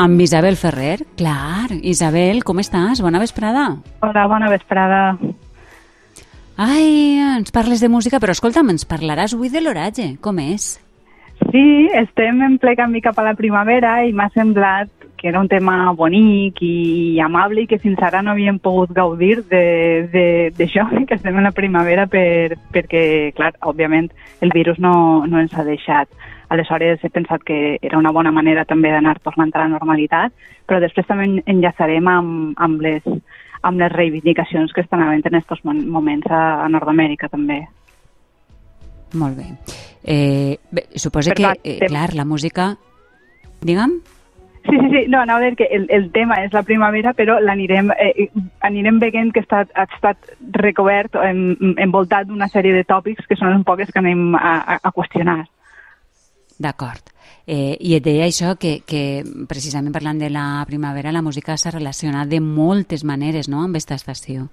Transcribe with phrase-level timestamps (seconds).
[0.00, 1.74] Amb Isabel Ferrer, clar.
[1.84, 3.02] Isabel, com estàs?
[3.04, 3.66] Bona vesprada.
[4.00, 5.00] Hola, bona vesprada.
[6.56, 10.06] Ai, ens parles de música, però escolta'm, ens parlaràs avui de l'oratge.
[10.24, 10.70] Com és?
[11.50, 11.66] Sí,
[12.00, 14.88] estem en ple canvi cap a la primavera i m'ha semblat
[15.20, 19.42] que era un tema bonic i amable i que fins ara no havíem pogut gaudir
[19.44, 23.04] d'això, que estem en la primavera per, perquè,
[23.36, 24.08] clar, òbviament
[24.40, 26.08] el virus no, no ens ha deixat.
[26.50, 30.34] Aleshores he pensat que era una bona manera també d'anar tornant a la normalitat,
[30.66, 33.06] però després també enllaçarem amb, amb, les,
[33.62, 37.62] amb les reivindicacions que estan havent en aquests moments a, a Nord-Amèrica també.
[39.14, 39.46] Molt bé.
[40.02, 42.74] Eh, bé suposa que, eh, clar, la música...
[43.60, 44.00] Digue'm?
[44.64, 47.38] Sí, sí, sí, no, anava a dir que el, el tema és la primavera, però
[47.40, 48.28] l'anirem eh,
[48.66, 53.56] anirem veient que està, ha estat recobert, en, envoltat d'una sèrie de tòpics que són
[53.56, 55.42] un poc els que anem a, a, a qüestionar.
[56.60, 57.08] D'acord.
[57.46, 61.72] Eh, I et deia això, que, que precisament parlant de la primavera, la música s'ha
[61.72, 64.50] relacionat de moltes maneres no?, amb aquesta estació.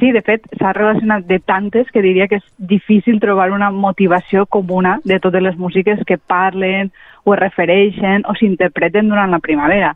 [0.00, 4.46] Sí, de fet, s'ha relacionat de tantes que diria que és difícil trobar una motivació
[4.46, 6.90] comuna de totes les músiques que parlen
[7.24, 9.92] o es refereixen o s'interpreten durant la primavera.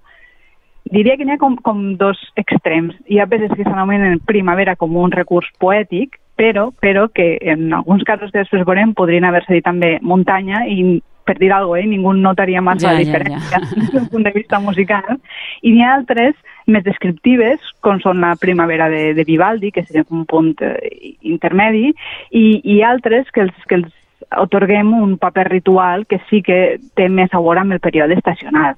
[0.84, 2.94] Diria que n'hi ha com, com dos extrems.
[3.08, 8.04] Hi ha peces que s'anomenen primavera com un recurs poètic, però, però que en alguns
[8.04, 11.90] casos que després veurem podrien haver-se dit també muntanya i per dir alguna cosa, eh?
[11.90, 13.80] ningú notaria massa ja, la diferència ja, ja.
[13.80, 15.18] des d'un punt de vista musical.
[15.62, 20.06] I n'hi ha altres més descriptives, com són la primavera de, de Vivaldi, que seria
[20.10, 20.76] un punt eh,
[21.20, 21.92] intermedi,
[22.30, 23.92] i, i altres que els, que els
[24.40, 28.76] otorguem un paper ritual que sí que té més a veure amb el període estacional.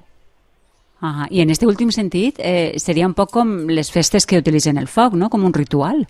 [0.99, 4.79] Ah, I en aquest últim sentit, eh, seria un poc com les festes que utilitzen
[4.81, 5.29] el foc, no?
[5.29, 6.07] com un ritual.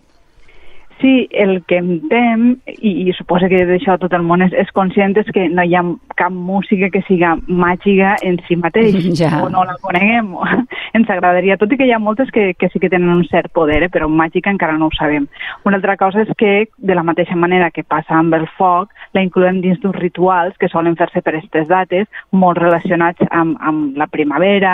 [1.00, 4.70] Sí, el que em tem, i, i suposo que d'això tot el món és, és
[4.74, 5.84] conscient, és que no hi ha
[6.18, 9.44] cap música que siga màgica en si mateix, ja.
[9.46, 10.32] o no la coneguem.
[10.98, 13.54] Ens agradaria, tot i que hi ha moltes que, que sí que tenen un cert
[13.54, 15.28] poder, eh, però màgica encara no ho sabem.
[15.70, 19.22] Una altra cosa és que, de la mateixa manera que passa amb el foc, la
[19.22, 24.10] incloem dins d'uns rituals que solen fer-se per aquestes dates, molt relacionats amb, amb la
[24.10, 24.74] primavera,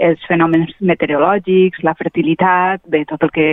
[0.00, 3.48] els fenòmens meteorològics, la fertilitat, bé, tot el que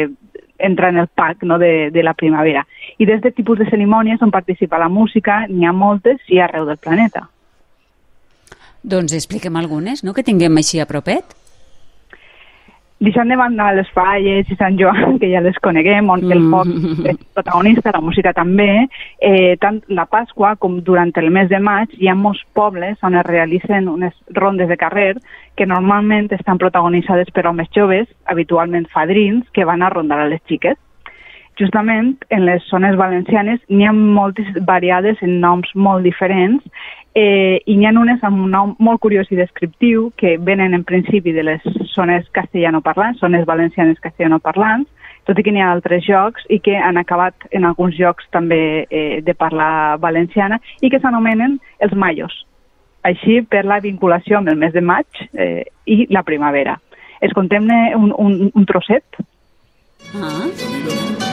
[0.60, 2.66] entra en el pack no, de, de la primavera.
[2.98, 6.82] I d'aquest tipus de cerimònies on participa la música n'hi ha moltes i arreu del
[6.82, 7.28] planeta.
[8.84, 11.37] Doncs expliquem algunes, no?, que tinguem així a propet
[13.00, 16.70] deixant de banda les falles i Sant Joan, que ja les coneguem, on el foc
[16.72, 17.06] mm.
[17.12, 18.88] és protagonista, la música també,
[19.22, 23.18] eh, tant la Pasqua com durant el mes de maig hi ha molts pobles on
[23.20, 25.14] es realitzen unes rondes de carrer
[25.58, 30.42] que normalment estan protagonitzades per homes joves, habitualment fadrins, que van a rondar a les
[30.50, 30.78] xiques.
[31.58, 36.62] Justament en les zones valencianes n'hi ha moltes variades en noms molt diferents
[37.18, 40.84] eh, i n'hi ha unes amb un nom molt curiós i descriptiu que venen en
[40.86, 44.90] principi de les zones castellanoparlants, zones valencianes castellanoparlants,
[45.26, 48.86] tot i que n'hi ha altres jocs i que han acabat en alguns jocs també
[48.86, 52.44] eh, de parlar valenciana i que s'anomenen els mayos.
[53.02, 56.78] Així per la vinculació amb el mes de maig eh, i la primavera.
[57.22, 57.66] Es contem
[57.98, 59.24] un, un, un trosset?
[60.14, 61.27] Ah.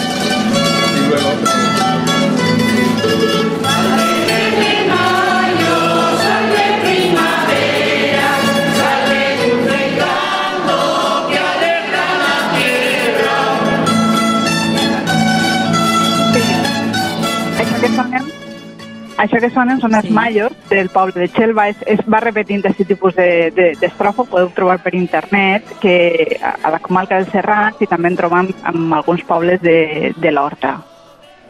[19.25, 20.12] Això que sonen són els sí.
[20.12, 21.69] mallos del poble de Xelva.
[21.72, 25.94] Es, es va repetint aquest tipus d'estrofa, de, de, podeu trobar per internet, que
[26.42, 30.34] a, a la comarca del Serrat i també en trobam en alguns pobles de, de
[30.34, 30.76] l'Horta.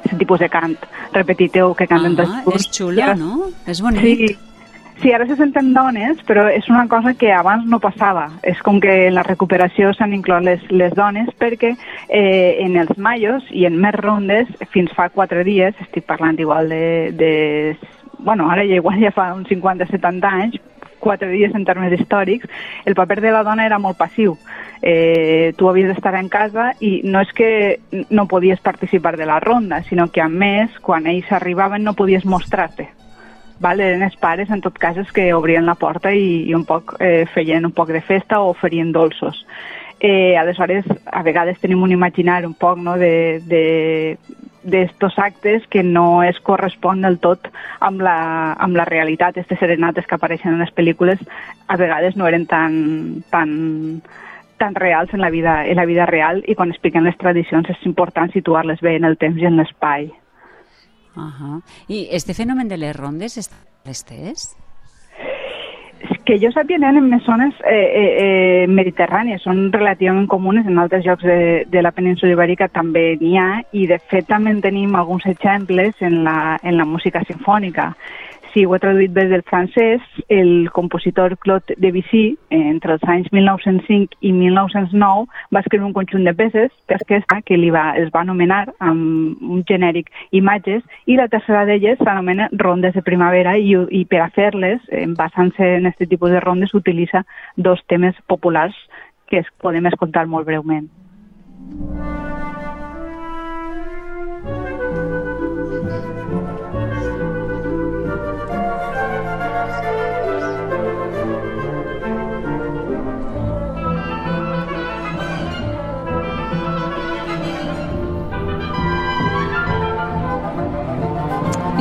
[0.04, 0.74] Aquest tipus de cant
[1.12, 3.48] repetitiu que canten ah, És xulo, no?
[3.66, 4.04] És bonic.
[4.04, 4.34] Sí,
[5.02, 8.28] Sí, ara se senten dones, però és una cosa que abans no passava.
[8.46, 12.94] És com que en la recuperació s'han inclòs les, les dones perquè eh, en els
[12.96, 17.10] majos i en més rondes, fins fa quatre dies, estic parlant igual de...
[17.18, 17.32] de
[18.24, 20.54] bueno, ara ja igual ja fa uns 50-70 anys,
[21.04, 22.48] quatre dies en termes històrics,
[22.88, 24.38] el paper de la dona era molt passiu.
[24.80, 27.52] Eh, tu havies d'estar en casa i no és que
[28.10, 32.24] no podies participar de la ronda, sinó que a més, quan ells arribaven no podies
[32.24, 32.90] mostrar-te
[33.64, 36.96] vale, eren els pares, en tot cas, que obrien la porta i, i un poc
[37.00, 39.44] eh, feien un poc de festa o oferien dolços.
[40.00, 43.62] Eh, aleshores, a vegades tenim un imaginar un poc no, de, de,
[44.64, 47.48] d'estos actes que no es correspon del tot
[47.80, 49.36] amb la, amb la realitat.
[49.36, 51.20] Aquestes serenates que apareixen en les pel·lícules
[51.68, 54.02] a vegades no eren tan, tan,
[54.58, 57.86] tan reals en la, vida, en la vida real i quan expliquen les tradicions és
[57.86, 60.10] important situar-les bé en el temps i en l'espai.
[61.14, 61.62] Uh -huh.
[61.88, 64.56] I este fenomen de les rondes està estès?
[66.24, 70.78] Que jo sàpiga, n'hi ha en zones eh, eh, eh, mediterrànies, són relativament comunes, en
[70.80, 74.62] altres llocs de, de la península ibèrica també n'hi ha, i de fet també en
[74.64, 77.92] tenim alguns exemples en la, en la música sinfònica
[78.54, 84.20] si ho he traduït bé del francès, el compositor Claude Debussy, entre els anys 1905
[84.22, 88.62] i 1909, va escriure un conjunt de peces, aquesta que li va, es va anomenar
[88.78, 94.22] amb un genèric Imatges, i la tercera d'elles s'anomena Rondes de Primavera, i, i per
[94.22, 94.86] a fer-les,
[95.18, 97.24] basant-se en aquest tipus de rondes, utilitza
[97.56, 98.78] dos temes populars
[99.26, 100.86] que es podem escoltar molt breument.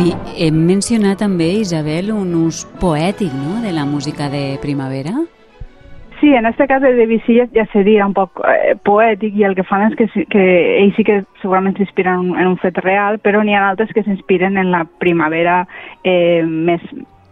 [0.02, 0.10] I
[0.42, 3.60] hem mencionat també, Isabel, un ús poètic no?
[3.62, 5.14] de la música de primavera.
[6.20, 9.66] Sí, en este cas de Debussy ja seria un poc eh, poètic i el que
[9.68, 10.44] fan és que, que
[10.80, 14.58] ells sí que segurament s'inspiren en un fet real, però n'hi ha altres que s'inspiren
[14.58, 15.66] en la primavera
[16.02, 16.82] eh, més,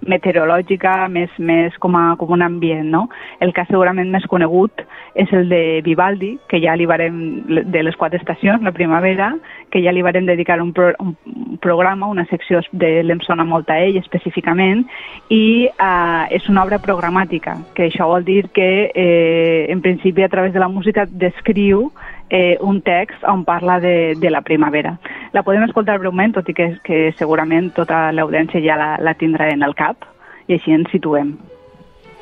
[0.07, 3.07] meteorològica, més, més com, a, com un ambient, no?
[3.39, 4.83] El cas segurament més conegut
[5.13, 7.17] és el de Vivaldi, que ja li varem,
[7.47, 9.33] de les quatre estacions, la primavera,
[9.71, 11.15] que ja li varem dedicar un, pro, un
[11.61, 14.85] programa, una secció de l'Em sona molt a ell específicament,
[15.29, 20.31] i eh, és una obra programàtica, que això vol dir que eh, en principi a
[20.31, 21.91] través de la música descriu
[22.31, 24.97] eh, un text on parla de, de la primavera.
[25.33, 29.51] La podem escoltar breument, tot i que, que segurament tota l'audiència ja la, la tindrà
[29.51, 30.07] en el cap,
[30.47, 31.35] i així ens situem.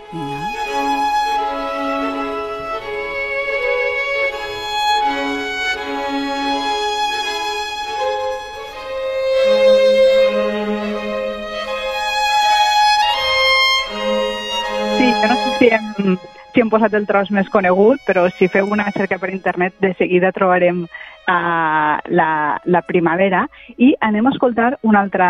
[0.10, 0.42] Mm.
[14.98, 16.18] Sí, jo no sé si hem,
[16.60, 19.94] si hem posat el tros més conegut, però si feu una cerca per internet de
[19.96, 22.32] seguida trobarem uh, la,
[22.66, 23.46] la primavera
[23.78, 25.30] i anem a escoltar una altra,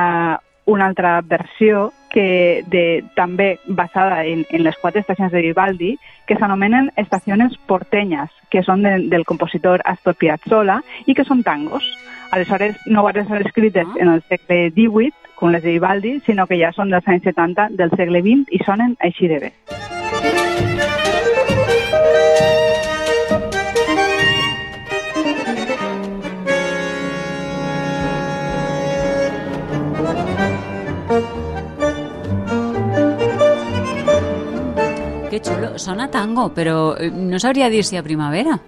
[0.65, 5.91] una altra versió que de, també basada en, en les quatre estacions de Vivaldi,
[6.25, 11.85] que s'anomenen estacions portenyes, que són de, del compositor Astor Piazzolla i que són tangos.
[12.33, 13.99] Aleshores, no van ser escrites ah.
[14.01, 17.69] en el segle XVIII, com les de Vivaldi, sinó que ja són dels anys 70
[17.77, 19.53] del segle XX i sonen així de bé.
[35.79, 38.59] Sona tango, però eh, no sabria dir si a primavera.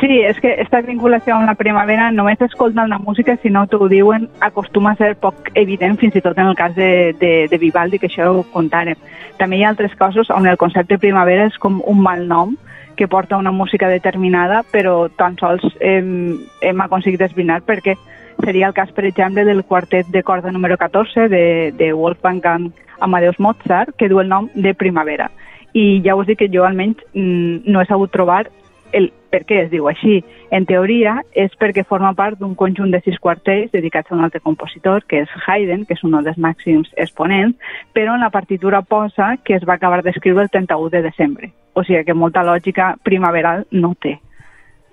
[0.00, 3.86] Sí, és que aquesta vinculació amb la primavera només escoltant la música, si no t'ho
[3.88, 7.58] diuen, acostuma a ser poc evident, fins i tot en el cas de, de, de
[7.62, 8.98] Vivaldi, que això ho contàrem.
[9.38, 12.56] També hi ha altres casos on el concepte primavera és com un mal nom
[12.98, 17.94] que porta una música determinada, però tan sols hem, hem aconseguit esbrinar perquè
[18.42, 23.38] seria el cas, per exemple, del quartet de corda número 14 de, de Wolfgang Amadeus
[23.38, 25.30] Mozart, que du el nom de Primavera
[25.74, 28.46] i ja us dic que jo almenys mm, no he sabut trobar
[28.94, 30.20] el per què es diu així.
[30.54, 34.40] En teoria és perquè forma part d'un conjunt de sis quartets dedicats a un altre
[34.44, 37.58] compositor, que és Haydn, que és un dels màxims exponents,
[37.96, 41.50] però en la partitura posa que es va acabar d'escriure el 31 de desembre.
[41.74, 44.20] O sigui que molta lògica primaveral no té.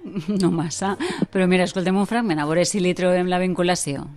[0.42, 0.96] No massa.
[1.30, 4.08] Però mira, escoltem un fragment, a veure si li trobem la vinculació.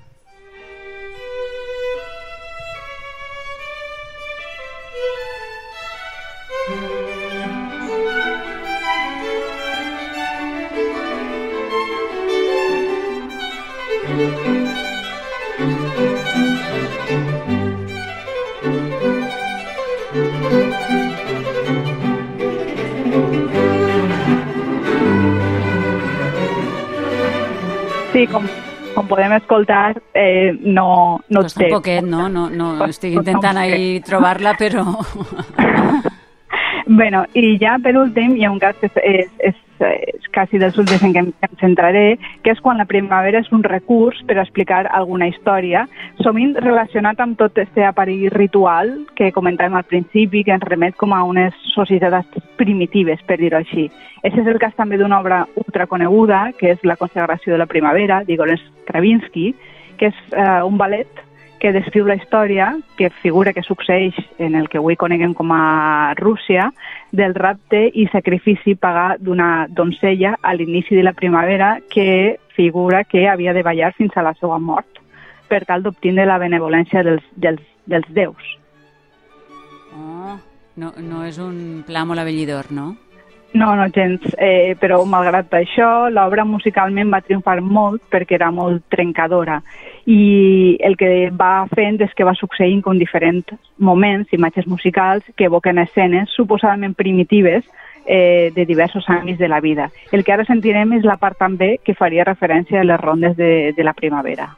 [29.15, 31.71] Podem escoltar, eh, no, no Costa té...
[31.71, 32.29] poquet, no?
[32.29, 34.85] no, no estic intentant ahí trobar-la, però...
[37.01, 40.77] bueno, i ja per últim hi ha un cas que és, és, és, quasi dels
[40.81, 42.05] últims en què em, em centraré,
[42.43, 45.87] que és quan la primavera és un recurs per explicar alguna història,
[46.27, 51.15] sovint relacionat amb tot aquest aparell ritual que comentàvem al principi, que ens remet com
[51.15, 53.89] a unes societats primitives, per dir-ho així.
[54.25, 58.23] Aquest és el cas també d'una obra ultraconeguda, que és La consagració de la primavera,
[58.25, 59.53] d'Igor Stravinsky,
[59.99, 61.24] que és eh, un ballet
[61.65, 66.13] que descriu la història que figura que succeeix en el que avui coneguem com a
[66.19, 66.67] Rússia
[67.09, 73.31] del rapte i sacrifici pagar d'una doncella a l'inici de la primavera que figura que
[73.33, 75.01] havia de ballar fins a la seva mort
[75.49, 78.45] per tal d'obtindre la benevolència dels, dels, dels déus.
[79.97, 80.37] Oh,
[80.77, 82.97] No, no és un pla molt avellidor, no?
[83.55, 88.83] No, no gens, eh, però malgrat això l'obra musicalment va triomfar molt perquè era molt
[88.91, 89.61] trencadora
[90.11, 95.47] i el que va fent és que va succeint com diferents moments, imatges musicals que
[95.47, 97.63] evoquen escenes suposadament primitives
[98.07, 99.91] eh, de diversos àmbits de la vida.
[100.11, 103.73] El que ara sentirem és la part també que faria referència a les rondes de,
[103.77, 104.51] de la primavera.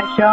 [0.00, 0.30] Això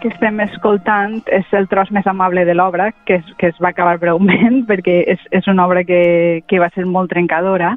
[0.00, 3.70] que estem escoltant és el tros més amable de l'obra, que, es, que es va
[3.74, 7.74] acabar breument, perquè és, és una obra que, que va ser molt trencadora.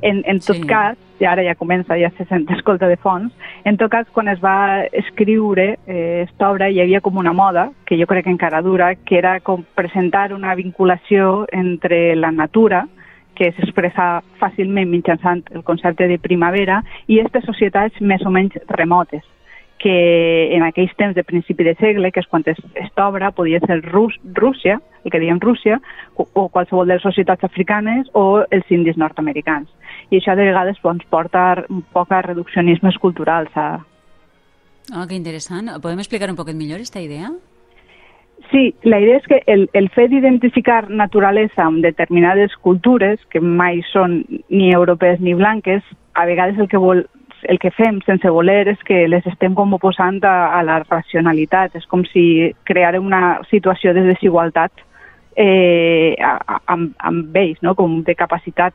[0.00, 0.64] En, en tot sí.
[0.68, 3.34] cas, i ara ja comença, ja se sent escolta de fons,
[3.68, 7.66] en tot cas, quan es va escriure eh, esta obra hi havia com una moda,
[7.84, 12.86] que jo crec que encara dura, que era com presentar una vinculació entre la natura,
[13.36, 19.28] que s'expressa fàcilment mitjançant el concepte de primavera, i aquestes societats més o menys remotes
[19.80, 23.80] que en aquells temps de principi de segle, que és quan aquesta obra podia ser
[23.86, 25.80] Rus Rússia, el que diem Rússia,
[26.16, 29.70] o, o qualsevol de les societats africanes o els indis nord-americans.
[30.12, 33.56] I això de vegades doncs, porta un poc a reduccionismes culturals.
[33.56, 33.80] A...
[34.92, 35.72] Oh, que interessant.
[35.80, 37.32] Podem explicar un poquet millor aquesta idea?
[38.50, 43.80] Sí, la idea és que el, el fet d'identificar naturalesa amb determinades cultures, que mai
[43.92, 45.80] són ni europees ni blanques,
[46.12, 47.06] a vegades el que vol
[47.48, 51.76] el que fem sense voler és que les estem com oposant a, a la racionalitat.
[51.76, 54.84] És com si creara una situació de desigualtat
[55.36, 56.16] eh,
[56.66, 57.74] amb, amb ells, no?
[57.78, 58.74] com de capacitat.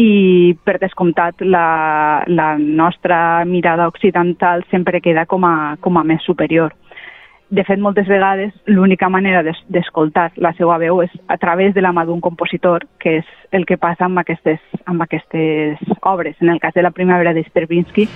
[0.00, 6.24] I, per descomptat, la, la nostra mirada occidental sempre queda com a, com a més
[6.26, 6.74] superior
[7.52, 11.90] de fet, moltes vegades l'única manera d'escoltar la seva veu és a través de la
[11.92, 16.38] mà d'un compositor, que és el que passa amb aquestes, amb aquestes obres.
[16.40, 18.06] En el cas de la primavera de Stravinsky,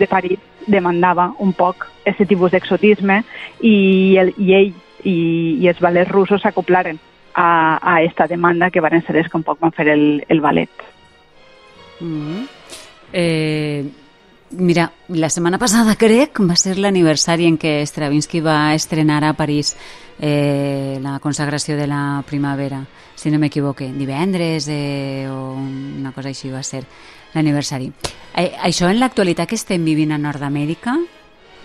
[0.00, 3.20] de París demandava un poc aquest tipus d'exotisme
[3.62, 4.74] i, el, i ell
[5.06, 5.14] i,
[5.62, 6.98] i els ballets russos s'acoplaren
[7.38, 10.70] a, a demanda que van ser els que un poc van fer el, el ballet.
[12.00, 12.48] Mm -hmm.
[13.12, 13.84] eh,
[14.50, 19.74] Mira, la setmana passada crec va ser l'aniversari en què Stravinsky va estrenar a París
[20.18, 22.80] eh, la consagració de la primavera,
[23.14, 26.82] si no m'equivoque, divendres eh, o una cosa així va ser
[27.34, 27.92] l'aniversari.
[28.34, 30.96] Eh, això en l'actualitat que estem vivint a Nord-Amèrica,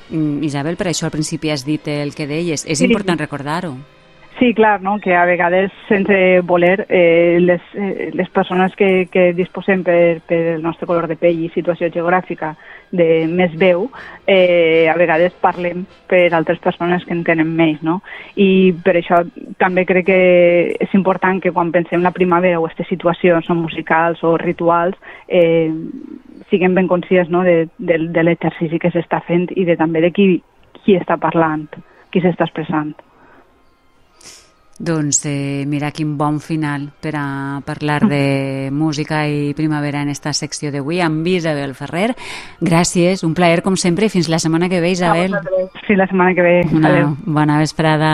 [0.10, 3.78] mm, Isabel, per això al principi has dit el que deies, és important recordar-ho.
[4.44, 5.00] Sí, clar, no?
[5.00, 10.40] que a vegades, sense voler, eh, les, eh, les persones que, que disposem per, per
[10.58, 12.50] el nostre color de pell i situació geogràfica
[12.92, 13.86] de més veu,
[14.28, 18.02] eh, a vegades parlem per altres persones que en tenen més, no?
[18.36, 19.22] I per això
[19.64, 20.20] també crec que
[20.76, 25.72] és important que quan pensem la primavera o aquestes situacions no, musicals o rituals eh,
[26.52, 30.12] siguem ben conscients no, de, de, de l'exercici que s'està fent i de també de
[30.12, 30.30] qui,
[30.84, 31.70] qui està parlant,
[32.12, 32.92] qui s'està expressant.
[34.80, 40.34] Doncs eh, mira quin bon final per a parlar de música i primavera en esta
[40.34, 42.14] secció d'avui amb Isabel Ferrer.
[42.62, 45.36] Gràcies, un plaer com sempre i fins la setmana que ve, Isabel.
[45.86, 46.58] Fins la setmana que ve.
[46.74, 47.14] Una Adeu.
[47.26, 48.14] bona vesprada.